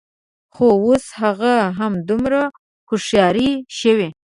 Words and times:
خو، 0.53 0.65
اوس 0.85 1.05
هغه 1.21 1.53
هم 1.67 1.71
همدومره 1.95 2.41
هوښیاره 2.89 3.51
شوې 3.79 4.09